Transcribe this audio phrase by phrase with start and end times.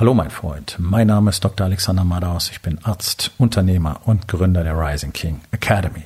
[0.00, 1.66] Hallo mein Freund, mein Name ist Dr.
[1.66, 6.04] Alexander Madaus, ich bin Arzt, Unternehmer und Gründer der Rising King Academy.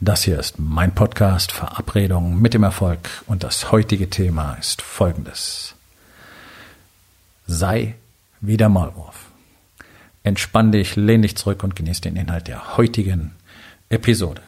[0.00, 5.74] Das hier ist mein Podcast Verabredung mit dem Erfolg und das heutige Thema ist folgendes.
[7.46, 7.96] Sei
[8.40, 9.26] wie der Maulwurf.
[10.22, 13.32] Entspann dich, lehn dich zurück und genieß den Inhalt der heutigen
[13.90, 14.40] Episode.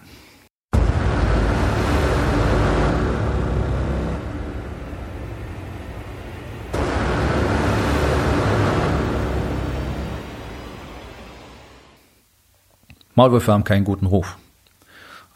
[13.21, 14.39] Maulwürfe haben keinen guten Ruf.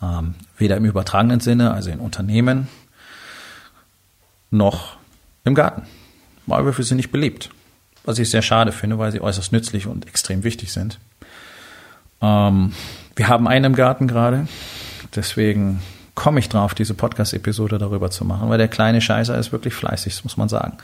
[0.02, 2.68] Ähm, weder im übertragenen Sinne, also in Unternehmen,
[4.50, 4.96] noch
[5.44, 5.82] im Garten.
[6.46, 7.50] Maulwürfe sind nicht beliebt.
[8.06, 10.98] Was ich sehr schade finde, weil sie äußerst nützlich und extrem wichtig sind.
[12.22, 12.72] Ähm,
[13.16, 14.48] wir haben einen im Garten gerade.
[15.14, 15.82] Deswegen
[16.14, 20.14] komme ich drauf, diese Podcast-Episode darüber zu machen, weil der kleine Scheißer ist wirklich fleißig,
[20.14, 20.78] das muss man sagen.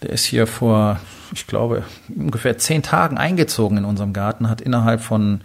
[0.00, 1.00] Der ist hier vor,
[1.32, 5.40] ich glaube, ungefähr zehn Tagen eingezogen in unserem Garten, hat innerhalb von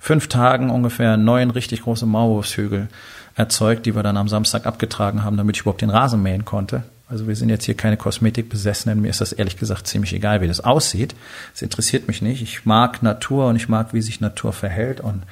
[0.00, 2.88] fünf Tagen ungefähr neun richtig große Maulwurfshügel
[3.36, 6.82] erzeugt, die wir dann am Samstag abgetragen haben, damit ich überhaupt den Rasen mähen konnte.
[7.08, 9.00] Also wir sind jetzt hier keine Kosmetikbesessenen.
[9.00, 11.14] Mir ist das ehrlich gesagt ziemlich egal, wie das aussieht.
[11.54, 12.40] Es interessiert mich nicht.
[12.40, 15.00] Ich mag Natur und ich mag, wie sich Natur verhält.
[15.00, 15.24] Und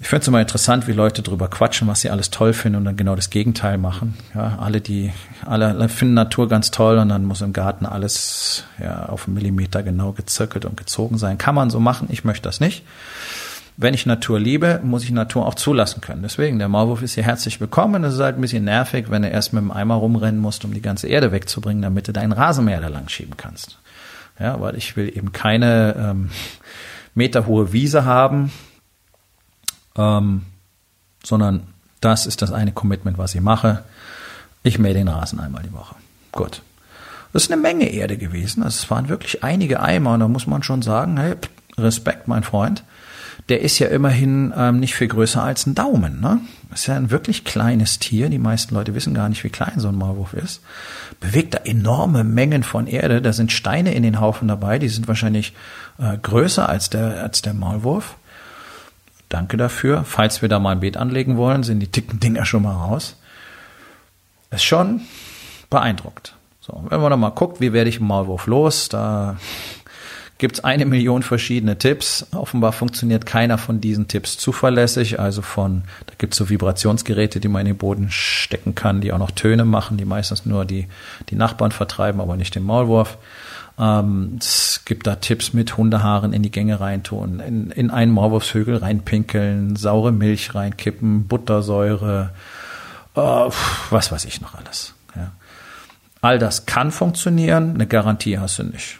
[0.00, 2.84] ich finde es immer interessant, wie Leute drüber quatschen, was sie alles toll finden und
[2.84, 4.14] dann genau das Gegenteil machen.
[4.34, 5.10] Ja, alle, die,
[5.46, 9.82] alle finden Natur ganz toll und dann muss im Garten alles ja, auf einen Millimeter
[9.82, 11.38] genau gezirkelt und gezogen sein.
[11.38, 12.08] Kann man so machen.
[12.10, 12.84] Ich möchte das nicht
[13.80, 16.22] wenn ich Natur liebe, muss ich Natur auch zulassen können.
[16.22, 18.02] Deswegen, der Maulwurf ist hier herzlich willkommen.
[18.02, 20.74] Es ist halt ein bisschen nervig, wenn du erst mit dem Eimer rumrennen musst, um
[20.74, 23.78] die ganze Erde wegzubringen, damit du deinen Rasenmäher da lang schieben kannst.
[24.40, 26.30] Ja, weil ich will eben keine ähm,
[27.14, 28.50] meterhohe Wiese haben,
[29.96, 30.42] ähm,
[31.22, 31.68] sondern
[32.00, 33.84] das ist das eine Commitment, was ich mache.
[34.64, 35.94] Ich mähe den Rasen einmal die Woche.
[36.32, 36.62] Gut.
[37.32, 38.64] Das ist eine Menge Erde gewesen.
[38.64, 41.36] Es waren wirklich einige Eimer und da muss man schon sagen, hey,
[41.76, 42.82] Respekt, mein Freund
[43.48, 46.20] der ist ja immerhin ähm, nicht viel größer als ein Daumen.
[46.20, 46.40] Ne?
[46.72, 48.28] Ist ja ein wirklich kleines Tier.
[48.28, 50.60] Die meisten Leute wissen gar nicht, wie klein so ein Maulwurf ist.
[51.20, 53.22] Bewegt da enorme Mengen von Erde.
[53.22, 54.78] Da sind Steine in den Haufen dabei.
[54.78, 55.54] Die sind wahrscheinlich
[55.98, 58.16] äh, größer als der, als der Maulwurf.
[59.28, 60.04] Danke dafür.
[60.04, 63.16] Falls wir da mal ein Beet anlegen wollen, sind die dicken Dinger schon mal raus.
[64.50, 65.02] Ist schon
[65.70, 66.34] beeindruckt.
[66.60, 69.36] So, wenn man da mal guckt, wie werde ich einen Maulwurf los, da
[70.38, 72.26] gibt es eine Million verschiedene Tipps.
[72.32, 75.18] Offenbar funktioniert keiner von diesen Tipps zuverlässig.
[75.18, 79.12] Also von, da gibt es so Vibrationsgeräte, die man in den Boden stecken kann, die
[79.12, 80.86] auch noch Töne machen, die meistens nur die,
[81.28, 83.18] die Nachbarn vertreiben, aber nicht den Maulwurf.
[83.80, 88.76] Ähm, es gibt da Tipps mit Hundehaaren in die Gänge reintun, in, in einen Maulwurfshügel
[88.76, 92.30] reinpinkeln, saure Milch reinkippen, Buttersäure,
[93.16, 93.20] äh,
[93.90, 94.94] was weiß ich noch alles.
[95.16, 95.32] Ja.
[96.20, 98.98] All das kann funktionieren, eine Garantie hast du nicht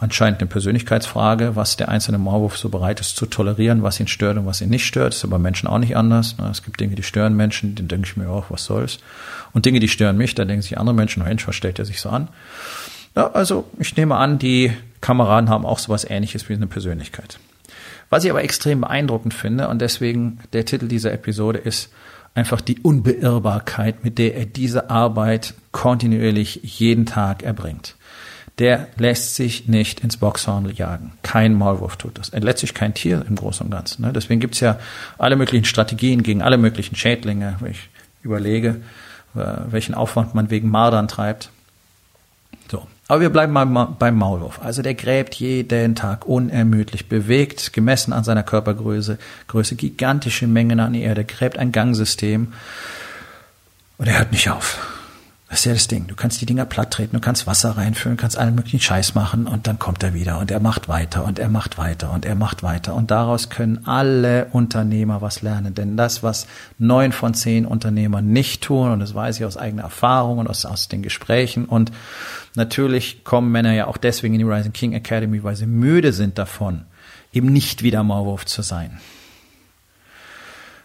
[0.00, 4.36] anscheinend eine Persönlichkeitsfrage, was der einzelne Maulwurf so bereit ist zu tolerieren, was ihn stört
[4.36, 5.12] und was ihn nicht stört.
[5.12, 6.38] Das ist aber Menschen auch nicht anders.
[6.38, 6.48] Ne?
[6.50, 8.98] Es gibt Dinge, die stören Menschen, den denke ich mir auch, was soll's.
[9.52, 12.00] Und Dinge, die stören mich, da denken sich andere Menschen, Mensch, was stellt er sich
[12.00, 12.28] so an?
[13.14, 17.38] Ja, also ich nehme an, die Kameraden haben auch sowas ähnliches wie eine Persönlichkeit.
[18.08, 21.92] Was ich aber extrem beeindruckend finde, und deswegen der Titel dieser Episode ist
[22.34, 27.94] einfach die Unbeirrbarkeit, mit der er diese Arbeit kontinuierlich jeden Tag erbringt
[28.60, 31.12] der lässt sich nicht ins Boxhorn jagen.
[31.22, 32.28] Kein Maulwurf tut das.
[32.28, 34.02] Er letztlich kein Tier im Großen und Ganzen.
[34.02, 34.12] Ne?
[34.12, 34.78] Deswegen gibt's ja
[35.16, 37.56] alle möglichen Strategien gegen alle möglichen Schädlinge.
[37.60, 37.88] Wenn ich
[38.22, 38.82] überlege,
[39.34, 41.48] äh, welchen Aufwand man wegen Mardern treibt.
[42.70, 42.86] So.
[43.08, 44.60] Aber wir bleiben mal beim Maulwurf.
[44.62, 50.92] Also der gräbt jeden Tag unermüdlich, bewegt, gemessen an seiner Körpergröße, Größe gigantische Mengen an
[50.92, 52.52] Erde, gräbt ein Gangsystem
[53.96, 54.99] und er hört nicht auf.
[55.60, 56.06] Das ist ja das Ding.
[56.06, 59.46] Du kannst die Dinger platt treten, du kannst Wasser reinfüllen, kannst allen möglichen Scheiß machen
[59.46, 62.34] und dann kommt er wieder und er macht weiter und er macht weiter und er
[62.34, 62.94] macht weiter.
[62.94, 65.74] Und daraus können alle Unternehmer was lernen.
[65.74, 66.46] Denn das, was
[66.78, 70.64] neun von zehn Unternehmern nicht tun, und das weiß ich aus eigener Erfahrung und aus,
[70.64, 71.66] aus den Gesprächen.
[71.66, 71.92] Und
[72.54, 76.38] natürlich kommen Männer ja auch deswegen in die Rising King Academy, weil sie müde sind
[76.38, 76.86] davon,
[77.34, 78.98] eben nicht wieder Maulwurf zu sein.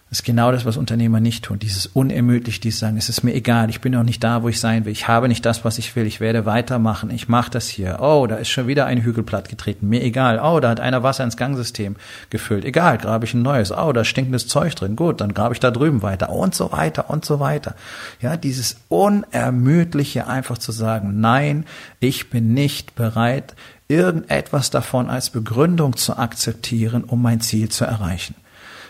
[0.10, 1.58] Das ist genau das, was Unternehmer nicht tun.
[1.58, 4.60] Dieses unermüdlich, dieses sagen, es ist mir egal, ich bin noch nicht da, wo ich
[4.60, 4.92] sein will.
[4.92, 6.06] Ich habe nicht das, was ich will.
[6.06, 7.10] Ich werde weitermachen.
[7.10, 7.98] Ich mache das hier.
[8.00, 9.90] Oh, da ist schon wieder ein Hügel platt getreten.
[9.90, 10.40] Mir egal.
[10.40, 11.96] Oh, da hat einer Wasser ins Gangsystem
[12.30, 12.66] gefüllt.
[12.66, 13.72] Egal, grabe ich ein neues.
[13.72, 14.96] Oh, da stinkendes Zeug drin.
[14.96, 16.30] Gut, dann grabe ich da drüben weiter.
[16.30, 17.76] Und so weiter und so weiter.
[18.22, 21.66] Ja, dieses unermüdliche einfach zu sagen, nein,
[22.00, 23.56] ich bin nicht bereit,
[23.88, 28.36] irgendetwas davon als Begründung zu akzeptieren, um mein Ziel zu erreichen.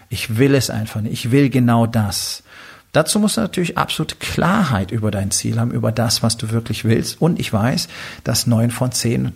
[0.10, 1.14] Ich will es einfach nicht.
[1.14, 2.44] Ich will genau das.
[2.92, 6.86] Dazu musst du natürlich absolute Klarheit über dein Ziel haben, über das, was du wirklich
[6.86, 7.22] willst.
[7.22, 7.90] Und ich weiß,
[8.24, 9.34] dass neun von zehn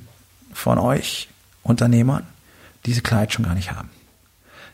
[0.54, 1.28] von euch
[1.64, 2.26] Unternehmern
[2.86, 3.90] diese Klarheit schon gar nicht haben.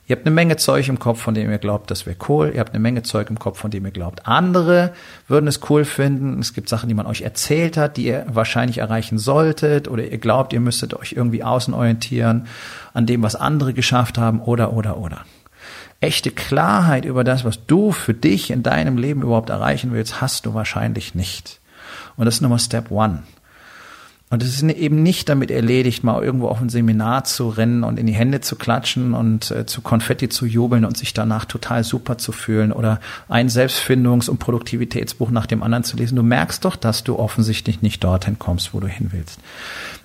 [0.08, 2.52] Ihr habt eine Menge Zeug im Kopf, von dem ihr glaubt, das wäre cool.
[2.54, 4.94] Ihr habt eine Menge Zeug im Kopf, von dem ihr glaubt, andere
[5.28, 6.40] würden es cool finden.
[6.40, 9.88] Es gibt Sachen, die man euch erzählt hat, die ihr wahrscheinlich erreichen solltet.
[9.88, 12.46] Oder ihr glaubt, ihr müsstet euch irgendwie außen orientieren
[12.94, 14.42] an dem, was andere geschafft haben.
[14.42, 15.26] Oder, oder, oder.
[16.06, 20.46] Echte Klarheit über das, was du für dich in deinem Leben überhaupt erreichen willst, hast
[20.46, 21.60] du wahrscheinlich nicht.
[22.16, 23.24] Und das ist nochmal Step One.
[24.36, 27.98] Und es ist eben nicht damit erledigt, mal irgendwo auf ein Seminar zu rennen und
[27.98, 31.86] in die Hände zu klatschen und äh, zu Konfetti zu jubeln und sich danach total
[31.86, 33.00] super zu fühlen oder
[33.30, 36.18] ein Selbstfindungs- und Produktivitätsbuch nach dem anderen zu lesen.
[36.18, 39.40] Du merkst doch, dass du offensichtlich nicht dorthin kommst, wo du hin willst.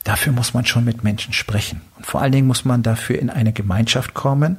[0.05, 1.81] Dafür muss man schon mit Menschen sprechen.
[1.97, 4.59] Und vor allen Dingen muss man dafür in eine Gemeinschaft kommen,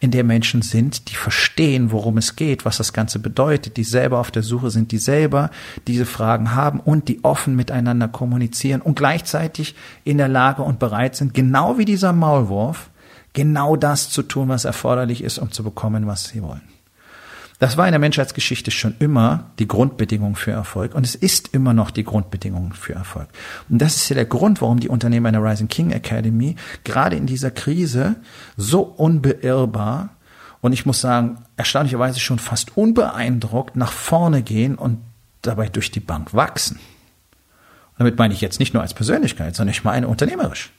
[0.00, 4.20] in der Menschen sind, die verstehen, worum es geht, was das Ganze bedeutet, die selber
[4.20, 5.50] auf der Suche sind, die selber
[5.88, 9.74] diese Fragen haben und die offen miteinander kommunizieren und gleichzeitig
[10.04, 12.90] in der Lage und bereit sind, genau wie dieser Maulwurf,
[13.32, 16.68] genau das zu tun, was erforderlich ist, um zu bekommen, was sie wollen.
[17.58, 21.72] Das war in der Menschheitsgeschichte schon immer die Grundbedingung für Erfolg und es ist immer
[21.72, 23.28] noch die Grundbedingung für Erfolg.
[23.68, 26.54] Und das ist ja der Grund, warum die Unternehmer in der Rising King Academy
[26.84, 28.16] gerade in dieser Krise
[28.56, 30.10] so unbeirrbar
[30.60, 34.98] und ich muss sagen, erstaunlicherweise schon fast unbeeindruckt nach vorne gehen und
[35.42, 36.78] dabei durch die Bank wachsen.
[37.98, 40.70] Damit meine ich jetzt nicht nur als Persönlichkeit, sondern ich meine unternehmerisch.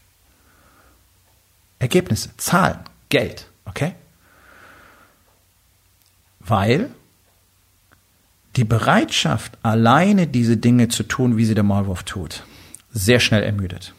[1.80, 2.80] Ergebnisse, Zahlen,
[3.10, 3.94] Geld, okay?
[6.50, 6.90] weil
[8.56, 12.44] die Bereitschaft, alleine diese Dinge zu tun, wie sie der Maulwurf tut,
[12.92, 13.94] sehr schnell ermüdet.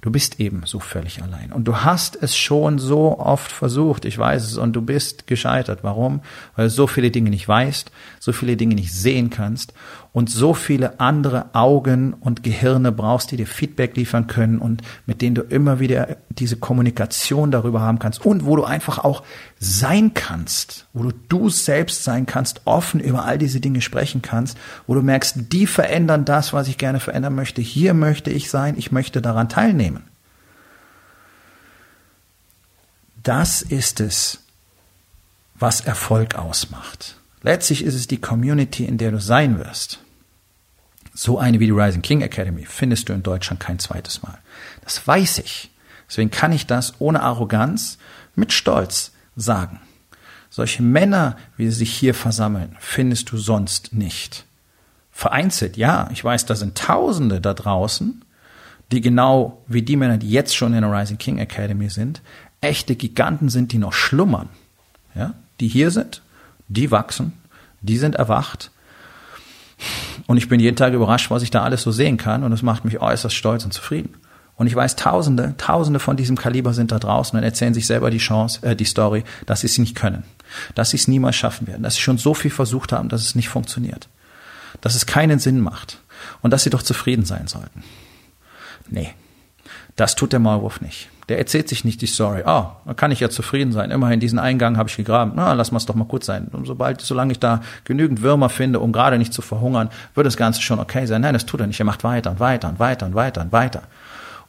[0.00, 1.52] Du bist eben so völlig allein.
[1.52, 5.80] Und du hast es schon so oft versucht, ich weiß es, und du bist gescheitert.
[5.82, 6.22] Warum?
[6.56, 9.74] Weil du so viele Dinge nicht weißt, so viele Dinge nicht sehen kannst
[10.12, 15.22] und so viele andere Augen und Gehirne brauchst, die dir Feedback liefern können und mit
[15.22, 19.22] denen du immer wieder diese Kommunikation darüber haben kannst und wo du einfach auch
[19.60, 24.58] sein kannst, wo du du selbst sein kannst, offen über all diese Dinge sprechen kannst,
[24.86, 27.62] wo du merkst, die verändern das, was ich gerne verändern möchte.
[27.62, 30.04] Hier möchte ich sein, ich möchte daran teilnehmen.
[33.22, 34.40] Das ist es,
[35.54, 37.19] was Erfolg ausmacht.
[37.42, 40.00] Letztlich ist es die Community, in der du sein wirst.
[41.14, 44.38] So eine wie die Rising King Academy findest du in Deutschland kein zweites Mal.
[44.82, 45.70] Das weiß ich.
[46.08, 47.98] Deswegen kann ich das ohne Arroganz
[48.34, 49.80] mit Stolz sagen.
[50.50, 54.44] Solche Männer, wie sie sich hier versammeln, findest du sonst nicht.
[55.12, 58.24] Vereinzelt, ja, ich weiß, da sind Tausende da draußen,
[58.90, 62.22] die genau wie die Männer, die jetzt schon in der Rising King Academy sind,
[62.60, 64.48] echte Giganten sind, die noch schlummern,
[65.14, 66.22] ja, die hier sind,
[66.70, 67.32] die wachsen,
[67.82, 68.70] die sind erwacht.
[70.26, 72.44] Und ich bin jeden Tag überrascht, was ich da alles so sehen kann.
[72.44, 74.14] Und das macht mich äußerst stolz und zufrieden.
[74.56, 78.10] Und ich weiß, Tausende, Tausende von diesem Kaliber sind da draußen und erzählen sich selber
[78.10, 80.22] die Chance, äh, die Story, dass sie es nicht können,
[80.74, 83.34] dass sie es niemals schaffen werden, dass sie schon so viel versucht haben, dass es
[83.34, 84.08] nicht funktioniert,
[84.82, 86.02] dass es keinen Sinn macht
[86.42, 87.82] und dass sie doch zufrieden sein sollten.
[88.90, 89.14] Nee,
[89.96, 91.08] das tut der Maulwurf nicht.
[91.30, 92.42] Der erzählt sich nicht die Story.
[92.44, 93.92] Oh, da kann ich ja zufrieden sein.
[93.92, 95.32] Immerhin diesen Eingang habe ich gegraben.
[95.36, 96.48] Na, lass mal es doch mal gut sein.
[96.50, 100.36] Und sobald, solange ich da genügend Würmer finde, um gerade nicht zu verhungern, wird das
[100.36, 101.20] Ganze schon okay sein.
[101.20, 101.78] Nein, das tut er nicht.
[101.78, 103.82] Er macht weiter und weiter und weiter und weiter und weiter.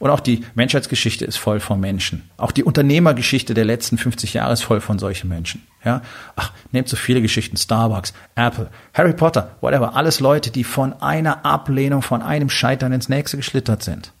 [0.00, 2.28] Und auch die Menschheitsgeschichte ist voll von Menschen.
[2.36, 5.64] Auch die Unternehmergeschichte der letzten 50 Jahre ist voll von solchen Menschen.
[5.84, 6.02] Ja,
[6.34, 7.56] ach, nehmt so viele Geschichten.
[7.56, 9.94] Starbucks, Apple, Harry Potter, whatever.
[9.94, 14.12] Alles Leute, die von einer Ablehnung, von einem Scheitern ins nächste geschlittert sind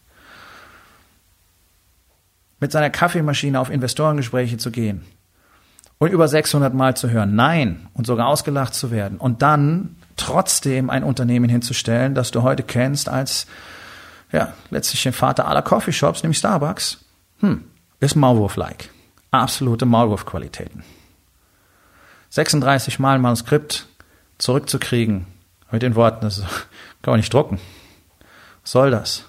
[2.62, 5.02] mit seiner Kaffeemaschine auf Investorengespräche zu gehen
[5.98, 10.88] und über 600 Mal zu hören, nein, und sogar ausgelacht zu werden und dann trotzdem
[10.88, 13.48] ein Unternehmen hinzustellen, das du heute kennst als,
[14.30, 17.04] ja, letztlich den Vater aller Coffeeshops, nämlich Starbucks,
[17.40, 17.64] hm,
[17.98, 18.90] ist Maulwurf-like.
[19.32, 20.84] Absolute Maulwurf-Qualitäten.
[22.30, 23.88] 36 Mal ein Manuskript
[24.38, 25.26] zurückzukriegen
[25.72, 26.42] mit den Worten, das
[27.02, 27.58] kann man nicht drucken.
[28.62, 29.24] Was soll das?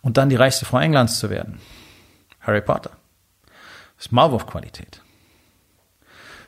[0.00, 1.58] Und dann die reichste Frau Englands zu werden.
[2.40, 2.90] Harry Potter.
[3.96, 5.02] Das ist Maulwurf-Qualität.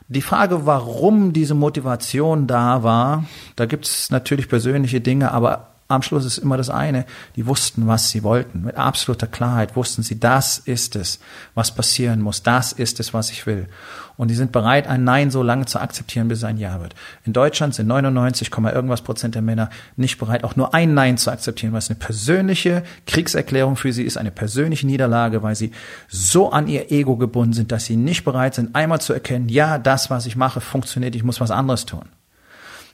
[0.07, 6.01] Die Frage, warum diese Motivation da war, da gibt es natürlich persönliche Dinge, aber am
[6.01, 8.63] Schluss ist immer das eine, die wussten, was sie wollten.
[8.63, 11.19] Mit absoluter Klarheit wussten sie, das ist es,
[11.55, 13.67] was passieren muss, das ist es, was ich will.
[14.15, 16.93] Und die sind bereit, ein Nein so lange zu akzeptieren, bis es ein Ja wird.
[17.25, 21.31] In Deutschland sind 99, irgendwas Prozent der Männer nicht bereit, auch nur ein Nein zu
[21.31, 25.71] akzeptieren, was eine persönliche Kriegserklärung für sie ist, eine persönliche Niederlage, weil sie
[26.09, 29.79] so an ihr Ego gebunden sind, dass sie nicht bereit sind, einmal zu erkennen, ja,
[29.79, 32.05] das, was ich mache, funktioniert, ich muss was anderes tun.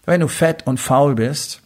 [0.05, 1.61] Wenn du fett und faul bist,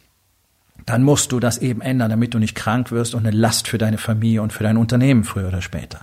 [0.86, 3.78] dann musst du das eben ändern, damit du nicht krank wirst und eine Last für
[3.78, 6.00] deine Familie und für dein Unternehmen früher oder später.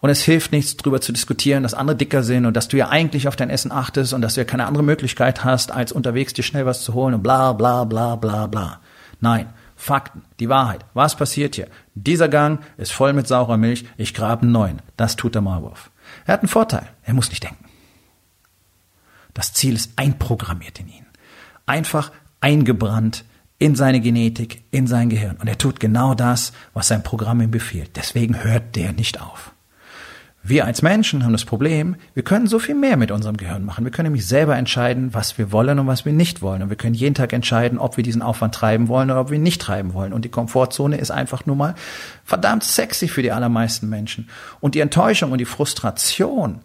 [0.00, 2.88] Und es hilft nichts, darüber zu diskutieren, dass andere dicker sind und dass du ja
[2.88, 6.32] eigentlich auf dein Essen achtest und dass du ja keine andere Möglichkeit hast, als unterwegs
[6.32, 8.80] dir schnell was zu holen und bla bla bla bla bla.
[9.20, 10.84] Nein, Fakten, die Wahrheit.
[10.94, 11.68] Was passiert hier?
[11.94, 14.82] Dieser Gang ist voll mit saurer Milch, ich grabe einen neuen.
[14.96, 15.90] Das tut der Maulwurf.
[16.26, 17.64] Er hat einen Vorteil, er muss nicht denken.
[19.34, 21.06] Das Ziel ist einprogrammiert in ihn.
[21.66, 22.10] Einfach
[22.40, 23.24] eingebrannt
[23.60, 25.36] in seine Genetik, in sein Gehirn.
[25.38, 27.90] Und er tut genau das, was sein Programm ihm befiehlt.
[27.94, 29.52] Deswegen hört der nicht auf.
[30.42, 33.84] Wir als Menschen haben das Problem, wir können so viel mehr mit unserem Gehirn machen.
[33.84, 36.62] Wir können nämlich selber entscheiden, was wir wollen und was wir nicht wollen.
[36.62, 39.36] Und wir können jeden Tag entscheiden, ob wir diesen Aufwand treiben wollen oder ob wir
[39.36, 40.14] ihn nicht treiben wollen.
[40.14, 41.74] Und die Komfortzone ist einfach nur mal
[42.24, 44.30] verdammt sexy für die allermeisten Menschen.
[44.60, 46.60] Und die Enttäuschung und die Frustration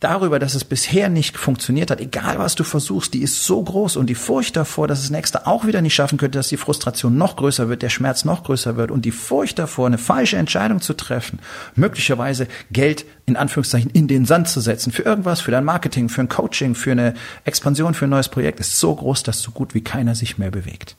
[0.00, 3.96] darüber, dass es bisher nicht funktioniert hat, egal was du versuchst, die ist so groß
[3.96, 7.16] und die Furcht davor, dass es nächste auch wieder nicht schaffen könnte, dass die Frustration
[7.16, 10.80] noch größer wird, der Schmerz noch größer wird und die Furcht davor, eine falsche Entscheidung
[10.80, 11.40] zu treffen,
[11.74, 16.20] möglicherweise Geld in Anführungszeichen in den Sand zu setzen für irgendwas, für dein Marketing, für
[16.20, 17.14] ein Coaching, für eine
[17.44, 20.50] Expansion, für ein neues Projekt, ist so groß, dass so gut wie keiner sich mehr
[20.50, 20.96] bewegt.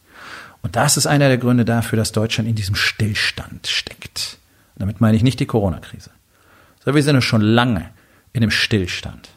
[0.61, 4.37] Und das ist einer der Gründe dafür, dass Deutschland in diesem Stillstand steckt.
[4.75, 6.09] damit meine ich nicht die Corona-Krise.
[6.83, 7.89] So, wir sind schon lange
[8.33, 9.29] in dem Stillstand.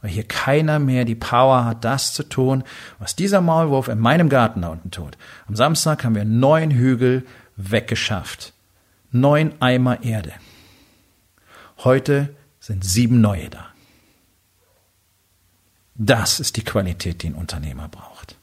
[0.00, 2.62] Weil hier keiner mehr die Power hat, das zu tun,
[2.98, 5.18] was dieser Maulwurf in meinem Garten da unten tut.
[5.46, 8.52] Am Samstag haben wir neun Hügel weggeschafft.
[9.10, 10.32] Neun Eimer Erde.
[11.78, 13.66] Heute sind sieben neue da.
[15.94, 18.36] Das ist die Qualität, die ein Unternehmer braucht.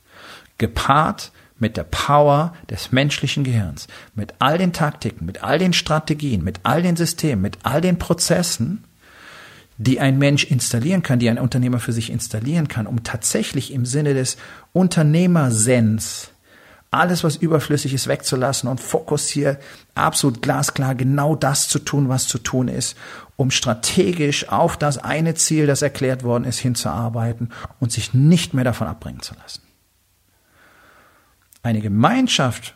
[0.58, 6.44] Gepaart mit der Power des menschlichen Gehirns, mit all den Taktiken, mit all den Strategien,
[6.44, 8.84] mit all den Systemen, mit all den Prozessen,
[9.78, 13.86] die ein Mensch installieren kann, die ein Unternehmer für sich installieren kann, um tatsächlich im
[13.86, 14.38] Sinne des
[14.74, 16.30] Unternehmersens
[16.92, 19.62] alles, was überflüssig ist, wegzulassen und fokussiert
[19.96, 22.96] absolut glasklar genau das zu tun, was zu tun ist,
[23.36, 27.52] um strategisch auf das eine Ziel, das erklärt worden ist, hinzuarbeiten
[27.82, 29.62] und sich nicht mehr davon abbringen zu lassen.
[31.64, 32.76] Eine Gemeinschaft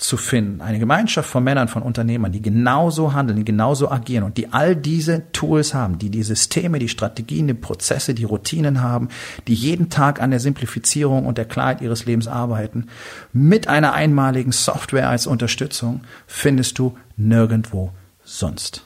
[0.00, 4.38] zu finden, eine Gemeinschaft von Männern, von Unternehmern, die genauso handeln, die genauso agieren und
[4.38, 9.08] die all diese Tools haben, die die Systeme, die Strategien, die Prozesse, die Routinen haben,
[9.46, 12.86] die jeden Tag an der Simplifizierung und der Klarheit ihres Lebens arbeiten,
[13.32, 17.92] mit einer einmaligen Software als Unterstützung, findest du nirgendwo
[18.24, 18.84] sonst.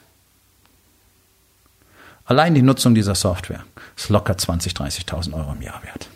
[2.25, 3.64] Allein die Nutzung dieser Software
[3.97, 6.09] ist locker 20, 30.000 Euro im Jahr wert.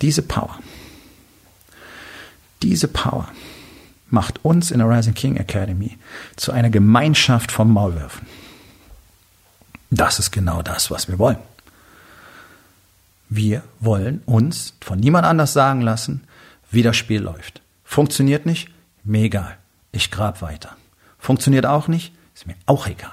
[0.00, 0.58] Diese Power,
[2.62, 3.28] diese Power
[4.10, 5.98] macht uns in der Rising King Academy
[6.36, 8.26] zu einer Gemeinschaft von Maulwürfen.
[9.90, 11.38] Das ist genau das, was wir wollen.
[13.28, 16.24] Wir wollen uns von niemand anders sagen lassen,
[16.70, 17.60] wie das Spiel läuft.
[17.84, 18.70] Funktioniert nicht?
[19.04, 19.56] Mir egal.
[19.92, 20.76] Ich grab weiter.
[21.18, 22.14] Funktioniert auch nicht?
[22.34, 23.10] Ist mir auch egal.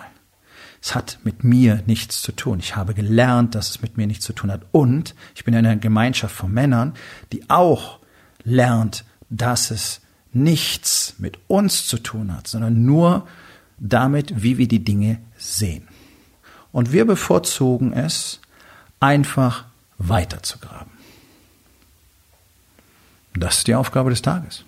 [0.85, 2.59] Es hat mit mir nichts zu tun.
[2.59, 4.61] Ich habe gelernt, dass es mit mir nichts zu tun hat.
[4.71, 6.93] Und ich bin in einer Gemeinschaft von Männern,
[7.33, 7.97] die auch
[8.43, 10.01] lernt, dass es
[10.31, 13.27] nichts mit uns zu tun hat, sondern nur
[13.79, 15.87] damit, wie wir die Dinge sehen.
[16.71, 18.39] Und wir bevorzugen es,
[18.99, 19.65] einfach
[19.97, 20.91] weiterzugraben.
[23.33, 24.65] Das ist die Aufgabe des Tages.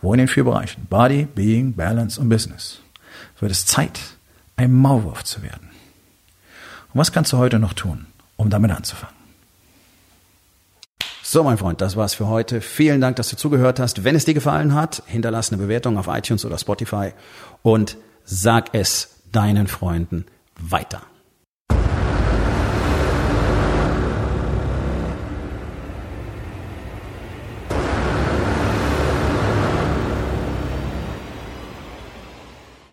[0.00, 0.86] Wo in den vier Bereichen?
[0.88, 2.80] Body, Being, Balance und Business.
[3.40, 4.00] Wird es Zeit,
[4.58, 5.70] ein Maulwurf zu werden.
[6.92, 9.16] Und was kannst du heute noch tun, um damit anzufangen?
[11.22, 12.60] So, mein Freund, das war's für heute.
[12.60, 14.02] Vielen Dank, dass du zugehört hast.
[14.02, 17.12] Wenn es dir gefallen hat, hinterlass eine Bewertung auf iTunes oder Spotify
[17.62, 20.24] und sag es deinen Freunden
[20.58, 21.02] weiter.